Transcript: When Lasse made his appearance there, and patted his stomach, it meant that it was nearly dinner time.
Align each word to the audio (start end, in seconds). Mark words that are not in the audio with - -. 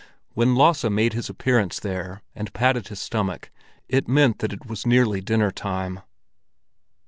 When 0.33 0.55
Lasse 0.55 0.83
made 0.89 1.13
his 1.13 1.29
appearance 1.29 1.79
there, 1.79 2.23
and 2.33 2.51
patted 2.53 2.87
his 2.87 2.99
stomach, 2.99 3.51
it 3.87 4.07
meant 4.07 4.39
that 4.39 4.51
it 4.51 4.65
was 4.65 4.83
nearly 4.87 5.21
dinner 5.21 5.51
time. 5.51 5.99